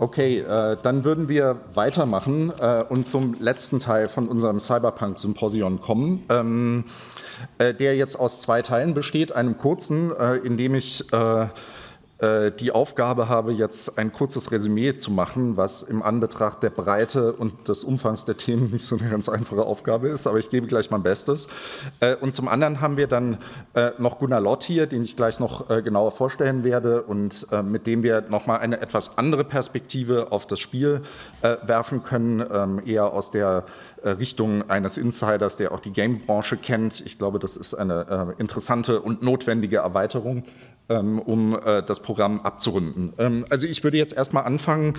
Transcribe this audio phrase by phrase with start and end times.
[0.00, 6.24] Okay, äh, dann würden wir weitermachen äh, und zum letzten Teil von unserem Cyberpunk-Symposion kommen,
[6.28, 6.84] ähm,
[7.58, 9.32] äh, der jetzt aus zwei Teilen besteht.
[9.32, 11.46] Einem kurzen, äh, in dem ich äh,
[12.20, 17.68] die Aufgabe habe, jetzt ein kurzes Resümee zu machen, was im Anbetracht der Breite und
[17.68, 20.90] des Umfangs der Themen nicht so eine ganz einfache Aufgabe ist, aber ich gebe gleich
[20.90, 21.46] mein Bestes.
[22.00, 23.38] Äh, und zum anderen haben wir dann
[23.74, 28.02] äh, noch Gunnar Lott hier, den ich gleich noch genauer vorstellen werde und mit dem
[28.02, 31.02] wir nochmal eine etwas andere Perspektive auf das Spiel
[31.62, 33.64] werfen können, ähm, eher aus der
[34.04, 37.00] Richtung eines Insiders, der auch die Game-Branche kennt.
[37.04, 40.44] Ich glaube, das ist eine interessante und notwendige Erweiterung
[40.88, 43.12] ähm, um äh, das Programm abzurunden.
[43.18, 44.94] Ähm, also ich würde jetzt erstmal anfangen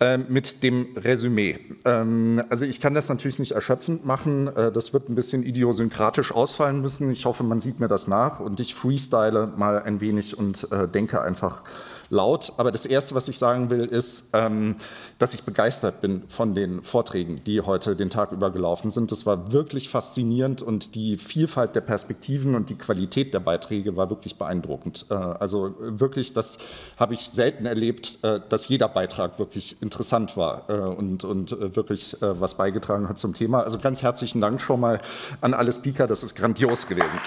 [0.00, 1.58] ähm, mit dem Resümee.
[1.84, 4.46] Also ich kann das natürlich nicht erschöpfend machen.
[4.54, 7.10] Äh, das wird ein bisschen idiosynkratisch ausfallen müssen.
[7.10, 10.86] Ich hoffe, man sieht mir das nach und ich freestyle mal ein wenig und äh,
[10.86, 11.64] denke einfach
[12.10, 12.52] laut.
[12.56, 14.76] Aber das Erste, was ich sagen will, ist, ähm,
[15.18, 19.10] dass ich begeistert bin von den Vorträgen, die heute den Tag über gelaufen sind.
[19.10, 24.10] Das war wirklich faszinierend und die Vielfalt der Perspektiven und die Qualität der Beiträge war
[24.10, 25.06] wirklich beeindruckend.
[25.10, 26.58] Äh, also wirklich, das
[26.96, 32.16] habe ich selten erlebt, äh, dass jeder Beitrag wirklich interessant war äh, und, und wirklich
[32.20, 33.62] was beigetragen hat zum Thema.
[33.62, 35.00] Also ganz herzlichen Dank schon mal
[35.40, 37.18] an alle Speaker, das ist grandios gewesen.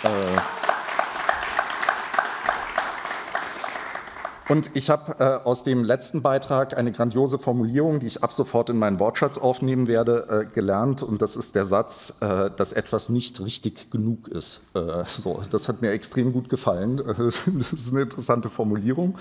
[4.52, 8.70] Und ich habe äh, aus dem letzten Beitrag eine grandiose Formulierung, die ich ab sofort
[8.70, 11.04] in meinen Wortschatz aufnehmen werde, äh, gelernt.
[11.04, 14.76] Und das ist der Satz, äh, dass etwas nicht richtig genug ist.
[14.76, 16.98] Äh, so, das hat mir extrem gut gefallen.
[17.48, 19.18] das ist eine interessante Formulierung.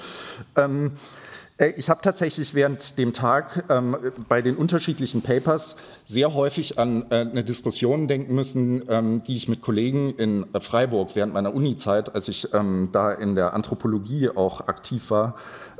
[0.56, 1.29] Ähm, äh,
[1.76, 3.94] ich habe tatsächlich während dem Tag ähm,
[4.28, 9.46] bei den unterschiedlichen Papers sehr häufig an äh, eine Diskussion denken müssen, ähm, die ich
[9.46, 14.30] mit Kollegen in äh, Freiburg während meiner Uni-Zeit, als ich ähm, da in der Anthropologie
[14.30, 15.34] auch aktiv war,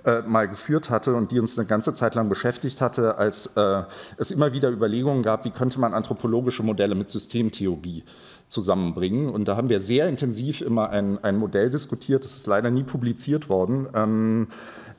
[0.05, 3.83] äh, mal geführt hatte und die uns eine ganze Zeit lang beschäftigt hatte, als äh,
[4.19, 8.05] es immer wieder Überlegungen gab, wie könnte man anthropologische Modelle mit Systemtheorie
[8.49, 9.31] zusammenbringen.
[9.31, 12.83] Und da haben wir sehr intensiv immer ein, ein Modell diskutiert, das ist leider nie
[12.83, 13.87] publiziert worden.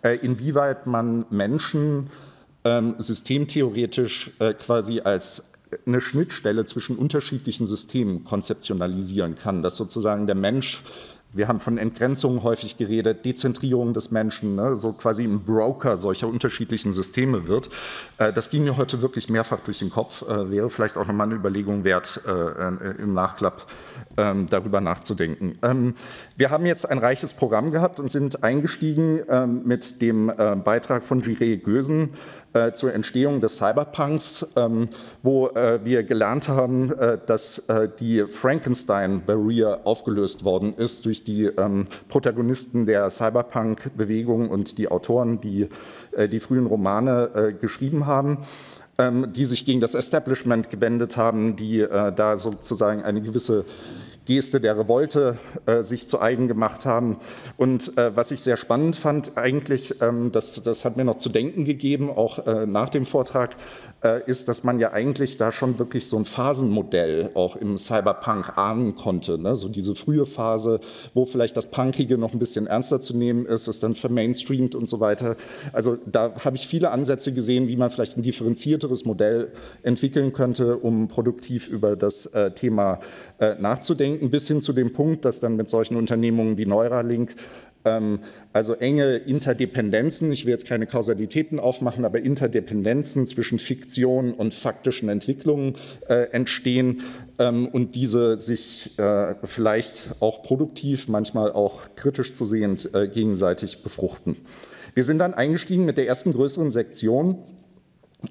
[0.04, 2.10] Äh, inwieweit man Menschen
[2.64, 5.54] ähm, systemtheoretisch äh, quasi als
[5.86, 10.82] eine Schnittstelle zwischen unterschiedlichen Systemen konzeptionalisieren kann, dass sozusagen der Mensch
[11.34, 16.28] wir haben von Entgrenzungen häufig geredet, Dezentrierung des Menschen, ne, so quasi ein Broker solcher
[16.28, 17.70] unterschiedlichen Systeme wird.
[18.18, 21.28] Äh, das ging mir heute wirklich mehrfach durch den Kopf, äh, wäre vielleicht auch nochmal
[21.28, 23.66] eine Überlegung wert, äh, äh, im Nachklapp
[24.18, 25.54] ähm, darüber nachzudenken.
[25.62, 25.96] Ähm,
[26.36, 31.04] wir haben jetzt ein reiches Programm gehabt und sind eingestiegen ähm, mit dem äh, Beitrag
[31.04, 32.10] von Jiré Gösen
[32.54, 34.90] äh, zur Entstehung des Cyberpunks, ähm,
[35.24, 41.46] wo äh, wir gelernt haben, äh, dass äh, die Frankenstein-Barrier aufgelöst worden ist durch die
[41.46, 45.70] ähm, Protagonisten der Cyberpunk-Bewegung und die Autoren, die
[46.12, 48.40] äh, die frühen Romane äh, geschrieben haben
[48.98, 53.66] ähm, die sich gegen das Establishment gewendet haben, die da sozusagen eine gewisse
[54.36, 57.18] Geste der Revolte äh, sich zu eigen gemacht haben.
[57.58, 61.28] Und äh, was ich sehr spannend fand, eigentlich, ähm, das, das hat mir noch zu
[61.28, 63.58] denken gegeben, auch äh, nach dem Vortrag,
[64.04, 68.58] äh, ist, dass man ja eigentlich da schon wirklich so ein Phasenmodell auch im Cyberpunk
[68.58, 69.38] ahnen konnte.
[69.38, 69.56] Ne?
[69.56, 70.80] So diese frühe Phase,
[71.14, 74.90] wo vielleicht das Punkige noch ein bisschen ernster zu nehmen ist, ist dann vermainstreamt und
[74.90, 75.36] so weiter.
[75.74, 79.52] Also da habe ich viele Ansätze gesehen, wie man vielleicht ein differenzierteres Modell
[79.84, 83.00] entwickeln könnte, um produktiv über das äh, Thema
[83.40, 83.56] äh,
[84.22, 87.36] nachzudenken, bis hin zu dem Punkt, dass dann mit solchen Unternehmungen wie Neuralink
[87.84, 88.20] ähm,
[88.54, 95.10] also enge Interdependenzen, ich will jetzt keine Kausalitäten aufmachen, aber Interdependenzen zwischen Fiktion und faktischen
[95.10, 95.76] Entwicklungen
[96.08, 97.02] äh, entstehen
[97.40, 103.82] ähm, und diese sich äh, vielleicht auch produktiv, manchmal auch kritisch zu sehend äh, gegenseitig
[103.84, 104.36] befruchten.
[104.94, 107.38] Wir sind dann eingestiegen mit der ersten größeren Sektion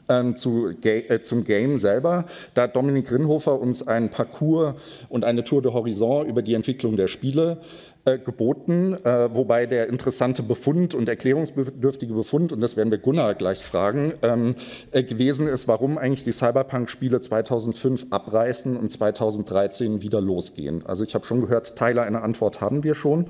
[0.08, 2.26] ähm, zu, äh, zum Game selber.
[2.54, 4.74] Da hat Dominik Grinhofer uns einen Parcours
[5.08, 7.58] und eine Tour de Horizon über die Entwicklung der Spiele
[8.06, 13.34] äh, geboten, äh, wobei der interessante Befund und erklärungsbedürftige Befund, und das werden wir Gunnar
[13.34, 14.54] gleich fragen, ähm,
[14.90, 20.84] äh, gewesen ist, warum eigentlich die Cyberpunk-Spiele 2005 abreißen und 2013 wieder losgehen.
[20.86, 23.26] Also ich habe schon gehört, Teile einer Antwort haben wir schon.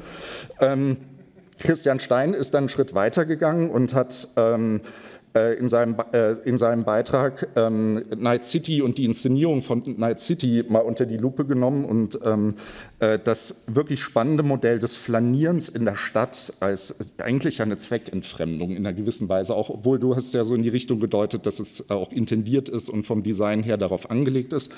[0.61, 0.99] Ähm,
[1.59, 4.83] Christian Stein ist dann einen Schritt weiter gegangen und hat ähm, äh,
[5.33, 10.65] in seinem, äh, in seinem Beitrag ähm, Night City und die Inszenierung von Night City
[10.69, 12.55] mal unter die Lupe genommen und ähm,
[12.99, 18.79] äh, das wirklich spannende Modell des Flanierens in der Stadt als eigentlich eine Zweckentfremdung in
[18.79, 21.91] einer gewissen Weise, auch obwohl du hast ja so in die Richtung gedeutet, dass es
[21.91, 24.73] auch intendiert ist und vom Design her darauf angelegt ist.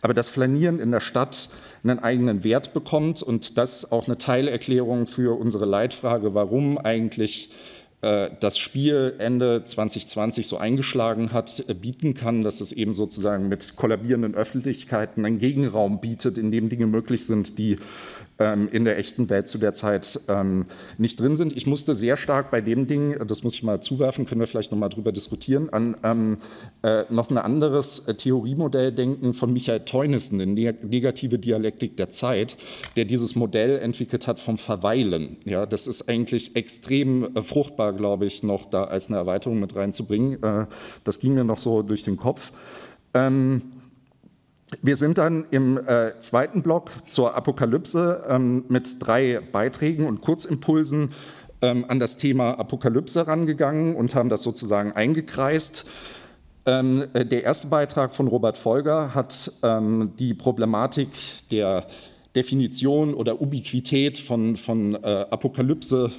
[0.00, 1.48] Aber das Flanieren in der Stadt
[1.84, 7.81] einen eigenen Wert bekommt und das auch eine Teilerklärung für unsere Leitfrage, warum eigentlich äh,
[8.02, 13.76] das Spiel Ende 2020 so eingeschlagen hat, äh, bieten kann, dass es eben sozusagen mit
[13.76, 17.76] kollabierenden Öffentlichkeiten einen Gegenraum bietet, in dem Dinge möglich sind, die
[18.38, 20.66] in der echten Welt zu der Zeit ähm,
[20.98, 21.56] nicht drin sind.
[21.56, 24.72] Ich musste sehr stark bei dem Ding, das muss ich mal zuwerfen, können wir vielleicht
[24.72, 26.38] noch mal drüber diskutieren, an ähm,
[26.82, 32.56] äh, noch ein anderes Theoriemodell denken von Michael Teunissen, die negative Dialektik der Zeit,
[32.96, 35.36] der dieses Modell entwickelt hat vom Verweilen.
[35.44, 40.38] Ja, das ist eigentlich extrem fruchtbar, glaube ich, noch da als eine Erweiterung mit reinzubringen.
[41.04, 42.52] das ging mir noch so durch den Kopf.
[44.80, 51.10] Wir sind dann im äh, zweiten Block zur Apokalypse ähm, mit drei Beiträgen und Kurzimpulsen
[51.60, 55.84] ähm, an das Thema Apokalypse rangegangen und haben das sozusagen eingekreist.
[56.64, 61.08] Ähm, äh, der erste Beitrag von Robert Folger hat ähm, die Problematik
[61.50, 61.86] der
[62.34, 66.10] Definition oder Ubiquität von, von äh, Apokalypse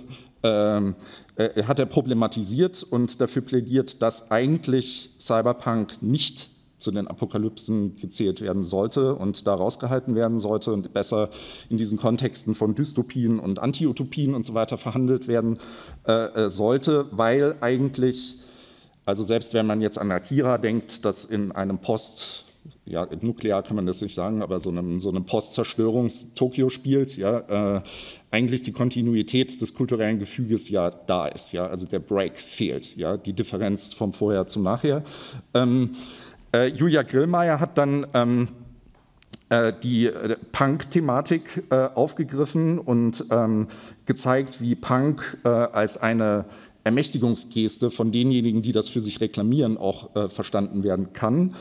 [0.43, 0.95] ähm,
[1.37, 6.49] äh, hat er problematisiert und dafür plädiert, dass eigentlich Cyberpunk nicht
[6.83, 11.29] zu den Apokalypsen gezählt werden sollte und da rausgehalten werden sollte und besser
[11.69, 15.57] in diesen Kontexten von Dystopien und Antiutopien und so weiter verhandelt werden
[16.05, 18.41] äh, äh, sollte, weil eigentlich,
[19.05, 22.43] also selbst wenn man jetzt an Akira denkt, dass in einem Post
[22.85, 27.77] ja, nuklear kann man das nicht sagen, aber so einem, so einem Post-Zerstörungs-Tokio spielt, ja,
[27.77, 27.81] äh,
[28.31, 33.15] eigentlich die Kontinuität des kulturellen Gefüges ja da ist, ja, also der Break fehlt, ja,
[33.15, 35.03] die Differenz vom Vorher zum Nachher.
[35.53, 35.95] Ähm,
[36.53, 38.47] äh, Julia Grillmeier hat dann ähm,
[39.49, 43.67] äh, die äh, Punk-Thematik äh, aufgegriffen und ähm,
[44.05, 46.45] gezeigt, wie Punk äh, als eine
[46.83, 51.53] Ermächtigungsgeste von denjenigen, die das für sich reklamieren, auch äh, verstanden werden kann.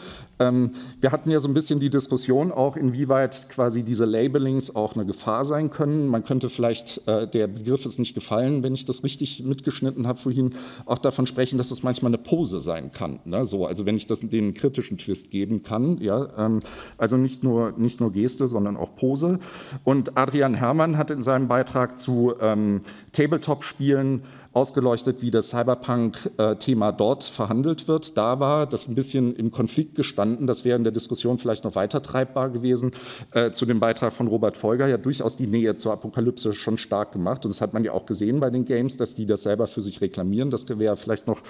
[0.43, 4.95] Ähm, wir hatten ja so ein bisschen die Diskussion auch, inwieweit quasi diese Labelings auch
[4.95, 6.09] eine Gefahr sein können.
[6.09, 10.19] Man könnte vielleicht, äh, der Begriff ist nicht gefallen, wenn ich das richtig mitgeschnitten habe
[10.19, 10.51] vorhin,
[10.87, 13.21] auch davon sprechen, dass das manchmal eine Pose sein kann.
[13.25, 13.45] Ne?
[13.45, 16.61] So, also wenn ich das den kritischen Twist geben kann, ja, ähm,
[16.99, 19.39] also nicht nur, nicht nur Geste, sondern auch Pose.
[19.85, 22.81] Und Adrian Herrmann hat in seinem Beitrag zu ähm,
[23.13, 24.23] Tabletop-Spielen
[24.53, 28.17] ausgeleuchtet, wie das Cyberpunk-Thema dort verhandelt wird.
[28.17, 30.47] Da war das ein bisschen im Konflikt gestanden.
[30.47, 32.93] Das wäre in der Diskussion vielleicht noch weiter treibbar gewesen.
[33.33, 37.13] Äh, zu dem Beitrag von Robert Folger ja durchaus die Nähe zur Apokalypse schon stark
[37.13, 37.45] gemacht.
[37.45, 39.81] Und das hat man ja auch gesehen bei den Games, dass die das selber für
[39.81, 40.51] sich reklamieren.
[40.51, 41.41] Das wäre vielleicht noch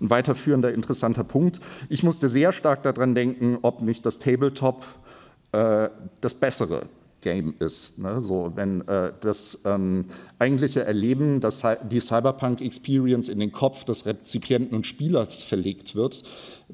[0.00, 1.60] ein weiterführender interessanter Punkt.
[1.88, 4.84] Ich musste sehr stark daran denken, ob nicht das Tabletop
[5.52, 5.88] äh,
[6.20, 6.82] das bessere
[7.22, 7.98] Game ist.
[7.98, 8.20] Ne?
[8.20, 10.04] So, wenn äh, das ähm,
[10.38, 16.22] eigentliche Erleben, dass die Cyberpunk-Experience in den Kopf des Rezipienten und Spielers verlegt wird,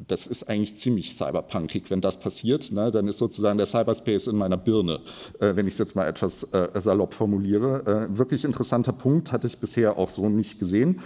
[0.07, 2.71] das ist eigentlich ziemlich cyberpunkig, wenn das passiert.
[2.73, 2.91] Ne?
[2.93, 5.01] Dann ist sozusagen der Cyberspace in meiner Birne,
[5.41, 8.09] äh, wenn ich es jetzt mal etwas äh, salopp formuliere.
[8.13, 11.01] Äh, wirklich interessanter Punkt, hatte ich bisher auch so nicht gesehen.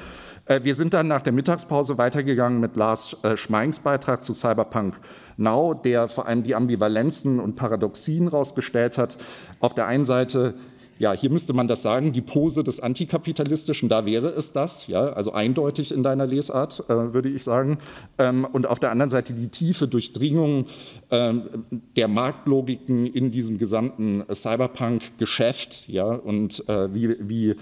[0.47, 5.00] Äh, wir sind dann nach der Mittagspause weitergegangen mit Lars äh, Schmeings Beitrag zu Cyberpunk
[5.37, 9.17] Now, der vor allem die Ambivalenzen und Paradoxien rausgestellt hat.
[9.61, 10.55] Auf der einen Seite
[11.02, 15.08] ja, hier müsste man das sagen, die Pose des Antikapitalistischen, da wäre es das, ja,
[15.08, 17.78] also eindeutig in deiner Lesart, äh, würde ich sagen.
[18.19, 20.66] Ähm, und auf der anderen Seite die tiefe Durchdringung
[21.10, 21.64] ähm,
[21.96, 27.56] der Marktlogiken in diesem gesamten Cyberpunk-Geschäft, ja, und äh, wie, wie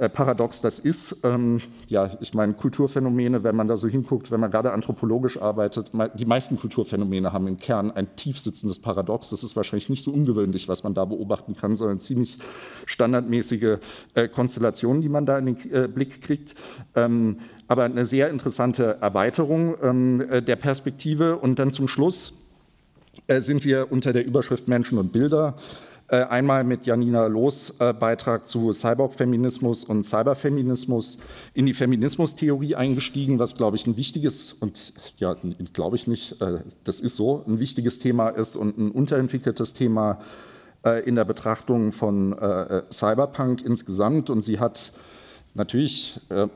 [0.00, 1.18] äh, paradox das ist.
[1.24, 5.92] Ähm, ja, ich meine, Kulturphänomene, wenn man da so hinguckt, wenn man gerade anthropologisch arbeitet,
[6.14, 9.28] die meisten Kulturphänomene haben im Kern ein tiefsitzendes Paradox.
[9.28, 12.38] Das ist wahrscheinlich nicht so ungewöhnlich, was man da beobachten kann, sondern ziemlich
[12.86, 13.76] standardmäßige
[14.14, 16.54] äh, Konstellationen, die man da in den äh, Blick kriegt.
[16.94, 17.36] Ähm,
[17.68, 21.36] aber eine sehr interessante Erweiterung ähm, äh, der Perspektive.
[21.36, 22.52] Und dann zum Schluss
[23.26, 25.56] äh, sind wir unter der Überschrift Menschen und Bilder
[26.16, 31.18] einmal mit Janina Los äh, Beitrag zu Cyborg-Feminismus und Cyberfeminismus
[31.54, 35.36] in die Feminismustheorie eingestiegen, was, glaube ich, ein wichtiges und ja,
[35.72, 40.18] glaube ich nicht, äh, das ist so, ein wichtiges Thema ist und ein unterentwickeltes Thema
[41.04, 42.34] in der Betrachtung von
[42.90, 44.30] Cyberpunk insgesamt.
[44.30, 44.94] Und sie hat
[45.54, 46.46] natürlich äh,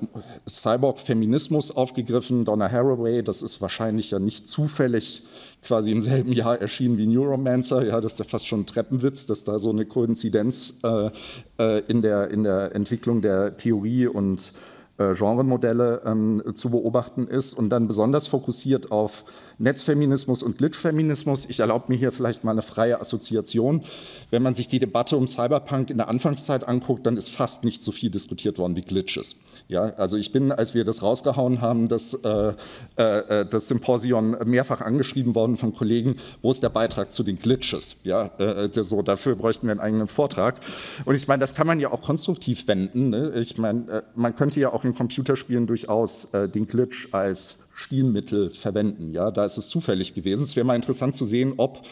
[0.48, 5.24] Cyborg-Feminismus aufgegriffen, Donna Haraway, das ist wahrscheinlich ja nicht zufällig
[5.62, 9.26] quasi im selben Jahr erschienen wie Neuromancer, ja, das ist ja fast schon ein Treppenwitz,
[9.26, 11.10] dass da so eine Koinzidenz äh,
[11.58, 14.52] äh, in, der, in der Entwicklung der Theorie und
[14.96, 17.54] äh, Genremodelle ähm, zu beobachten ist.
[17.54, 19.24] Und dann besonders fokussiert auf
[19.58, 21.46] Netzfeminismus und Glitchfeminismus.
[21.48, 23.82] Ich erlaube mir hier vielleicht mal eine freie Assoziation.
[24.30, 27.82] Wenn man sich die Debatte um Cyberpunk in der Anfangszeit anguckt, dann ist fast nicht
[27.82, 29.36] so viel diskutiert worden wie Glitches.
[29.68, 32.52] Ja, also ich bin, als wir das rausgehauen haben, das, äh,
[32.96, 37.96] äh, das Symposion mehrfach angeschrieben worden von Kollegen, wo ist der Beitrag zu den Glitches?
[38.04, 40.60] Ja, äh, so, dafür bräuchten wir einen eigenen Vortrag.
[41.04, 43.10] Und ich meine, das kann man ja auch konstruktiv wenden.
[43.10, 43.32] Ne?
[43.36, 48.50] Ich meine, äh, man könnte ja auch in Computerspielen durchaus äh, den Glitch als Stilmittel
[48.50, 49.12] verwenden.
[49.12, 50.44] Ja, da ist es zufällig gewesen.
[50.44, 51.82] Es wäre mal interessant zu sehen, ob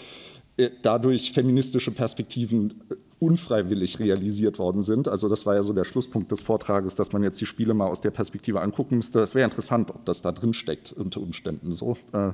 [0.57, 2.75] äh, dadurch feministische Perspektiven
[3.23, 5.07] unfreiwillig realisiert worden sind.
[5.07, 7.87] Also das war ja so der Schlusspunkt des Vortrages, dass man jetzt die Spiele mal
[7.87, 9.21] aus der Perspektive angucken müsste.
[9.21, 11.73] Das wäre interessant, ob das da drin steckt unter Umständen.
[11.73, 12.33] So äh,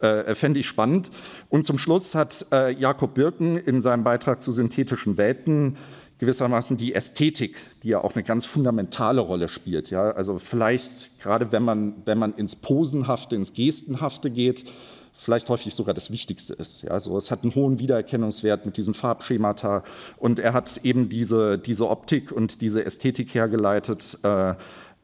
[0.00, 1.12] äh, fände ich spannend.
[1.48, 5.76] Und zum Schluss hat äh, Jakob Birken in seinem Beitrag zu synthetischen Welten
[6.18, 9.90] gewissermaßen die Ästhetik, die ja auch eine ganz fundamentale Rolle spielt.
[9.90, 10.10] Ja?
[10.10, 14.64] Also vielleicht gerade wenn man, wenn man ins Posenhafte, ins Gestenhafte geht,
[15.12, 16.82] vielleicht häufig sogar das Wichtigste ist.
[16.82, 19.82] Ja, also es hat einen hohen Wiedererkennungswert mit diesen Farbschemata
[20.18, 24.54] und er hat eben diese, diese Optik und diese Ästhetik hergeleitet äh,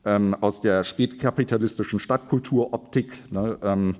[0.04, 3.32] ähm, aus der spätkapitalistischen Stadtkulturoptik.
[3.32, 3.96] Ne, ähm,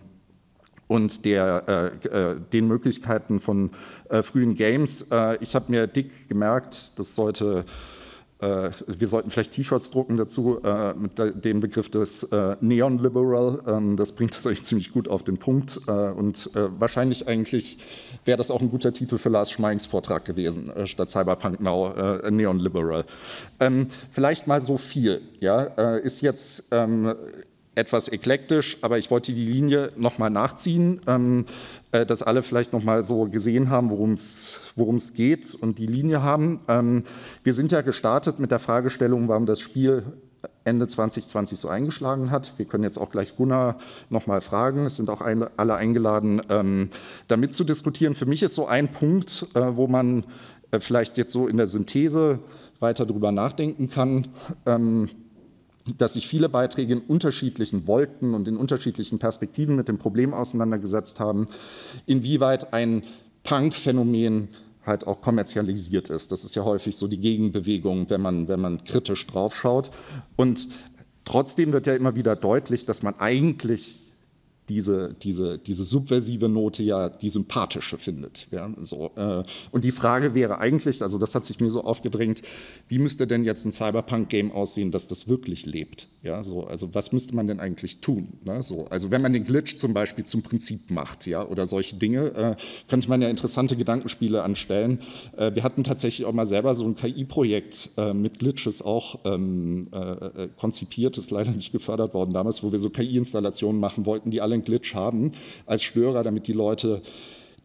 [0.93, 3.71] und der, äh, äh, den Möglichkeiten von
[4.11, 5.09] äh, frühen Games.
[5.11, 7.65] Äh, ich habe mir dick gemerkt, das sollte
[8.41, 11.13] äh, wir sollten vielleicht T-Shirts drucken dazu äh, mit
[11.45, 13.63] dem Begriff des äh, Neon Liberal.
[13.67, 15.81] Ähm, das bringt es eigentlich ziemlich gut auf den Punkt.
[15.87, 17.79] und wahrscheinlich eigentlich
[18.25, 21.95] wäre das auch ein guter Titel für Lars Schmeings Vortrag gewesen, statt Cyberpunk Now,
[22.31, 23.05] Neon Liberal.
[23.61, 25.21] Ähm, vielleicht mal so viel.
[25.41, 25.63] Ja,
[25.97, 27.15] ist jetzt ähm,
[27.75, 31.47] etwas eklektisch, aber ich wollte die Linie nochmal nachziehen, ähm,
[31.91, 36.61] äh, dass alle vielleicht nochmal so gesehen haben, worum es geht und die Linie haben.
[36.69, 37.03] Ähm,
[37.43, 40.05] wir sind ja gestartet mit der Fragestellung, warum das Spiel
[40.65, 42.55] Ende 2020 so eingeschlagen hat.
[42.59, 43.79] Wir können jetzt auch gleich Gunnar
[44.11, 44.87] nochmal fragen.
[44.87, 46.91] Es sind auch alle eingeladen, ähm,
[47.29, 48.15] damit zu diskutieren.
[48.15, 50.25] Für mich ist so ein Punkt, äh, wo man
[50.73, 52.41] äh, vielleicht jetzt so in der Synthese
[52.81, 54.29] weiter drüber nachdenken kann.
[54.67, 55.09] Ähm,
[55.99, 61.21] dass sich viele Beiträge in unterschiedlichen Wolken und in unterschiedlichen Perspektiven mit dem Problem auseinandergesetzt
[61.21, 61.49] haben,
[62.07, 63.03] inwieweit ein
[63.43, 64.49] Punk-Phänomen
[64.87, 66.33] halt auch kommerzialisiert ist.
[66.33, 69.91] Das ist ja häufig so die Gegenbewegung, wenn man, wenn man kritisch draufschaut.
[70.37, 70.69] Und
[71.25, 74.12] trotzdem wird ja immer wieder deutlich, dass man eigentlich
[74.73, 78.49] diese, diese, diese subversive Note ja die sympathische findet.
[78.51, 82.43] Ja, so, äh, und die Frage wäre eigentlich, also das hat sich mir so aufgedrängt,
[82.89, 86.09] wie müsste denn jetzt ein Cyberpunk-Game aussehen, dass das wirklich lebt?
[86.23, 88.29] Ja, so, also was müsste man denn eigentlich tun?
[88.45, 88.63] Ne?
[88.63, 92.29] So, also wenn man den Glitch zum Beispiel zum Prinzip macht ja, oder solche Dinge,
[92.29, 92.57] äh,
[92.89, 95.01] könnte man ja interessante Gedankenspiele anstellen.
[95.37, 99.89] Äh, wir hatten tatsächlich auch mal selber so ein KI-Projekt äh, mit Glitches auch ähm,
[99.93, 104.31] äh, äh, konzipiert, ist leider nicht gefördert worden damals, wo wir so KI-Installationen machen wollten,
[104.31, 105.31] die alle einen Glitch haben
[105.67, 107.03] als Störer, damit die Leute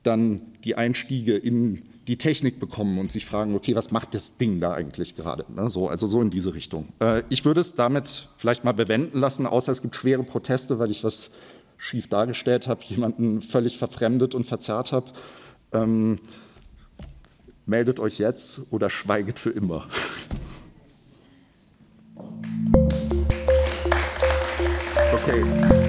[0.01, 4.59] dann die Einstiege in die Technik bekommen und sich fragen, okay, was macht das Ding
[4.59, 5.45] da eigentlich gerade?
[5.53, 6.87] Ne, so, also so in diese Richtung.
[6.99, 10.91] Äh, ich würde es damit vielleicht mal bewenden lassen, außer es gibt schwere Proteste, weil
[10.91, 11.31] ich was
[11.77, 15.11] schief dargestellt habe, jemanden völlig verfremdet und verzerrt habe.
[15.73, 16.19] Ähm,
[17.65, 19.87] meldet euch jetzt oder schweiget für immer.
[25.13, 25.86] Okay.